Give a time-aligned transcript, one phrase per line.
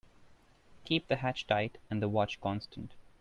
[0.83, 2.95] Keep the hatch tight and the watch constant.